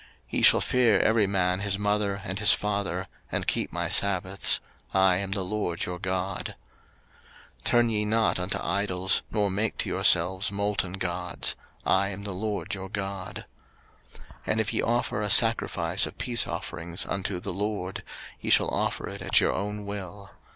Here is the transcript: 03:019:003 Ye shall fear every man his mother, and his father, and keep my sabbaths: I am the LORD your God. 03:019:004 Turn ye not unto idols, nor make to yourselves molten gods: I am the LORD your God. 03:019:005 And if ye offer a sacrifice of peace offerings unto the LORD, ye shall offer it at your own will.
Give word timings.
03:019:003 0.01 0.09
Ye 0.31 0.41
shall 0.41 0.61
fear 0.61 0.99
every 1.01 1.27
man 1.27 1.59
his 1.59 1.77
mother, 1.77 2.19
and 2.25 2.39
his 2.39 2.53
father, 2.53 3.07
and 3.31 3.45
keep 3.45 3.71
my 3.71 3.87
sabbaths: 3.87 4.59
I 4.95 5.17
am 5.17 5.29
the 5.29 5.43
LORD 5.43 5.85
your 5.85 5.99
God. 5.99 6.55
03:019:004 7.59 7.63
Turn 7.65 7.89
ye 7.91 8.05
not 8.05 8.39
unto 8.39 8.57
idols, 8.63 9.21
nor 9.29 9.51
make 9.51 9.77
to 9.77 9.89
yourselves 9.89 10.51
molten 10.51 10.93
gods: 10.93 11.55
I 11.85 12.07
am 12.09 12.23
the 12.23 12.31
LORD 12.33 12.73
your 12.73 12.89
God. 12.89 13.45
03:019:005 14.15 14.19
And 14.47 14.59
if 14.59 14.73
ye 14.73 14.81
offer 14.81 15.21
a 15.21 15.29
sacrifice 15.29 16.07
of 16.07 16.17
peace 16.17 16.47
offerings 16.47 17.05
unto 17.05 17.39
the 17.39 17.53
LORD, 17.53 18.01
ye 18.39 18.49
shall 18.49 18.69
offer 18.69 19.07
it 19.07 19.21
at 19.21 19.39
your 19.39 19.53
own 19.53 19.85
will. 19.85 20.31